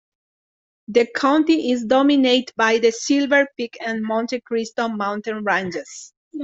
[0.87, 6.11] The county is dominated by the Silver Peak and Monte Cristo mountain ranges.